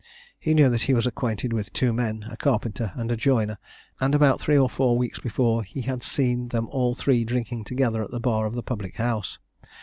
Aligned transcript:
He 0.39 0.55
knew 0.55 0.67
that 0.71 0.81
he 0.81 0.95
was 0.95 1.05
acquainted 1.05 1.53
with 1.53 1.73
two 1.73 1.93
men, 1.93 2.25
a 2.31 2.35
carpenter 2.35 2.91
and 2.95 3.11
a 3.11 3.15
joiner, 3.15 3.59
and 3.99 4.15
about 4.15 4.41
three 4.41 4.57
or 4.57 4.67
four 4.67 4.97
weeks 4.97 5.19
before 5.19 5.61
he 5.61 5.81
had 5.83 6.01
seen 6.01 6.47
them 6.47 6.67
all 6.71 6.95
three 6.95 7.23
drinking 7.23 7.65
together 7.65 8.01
at 8.03 8.09
the 8.09 8.19
bar 8.19 8.47
of 8.47 8.55
the 8.55 8.63
public 8.63 8.95
house. 8.95 9.37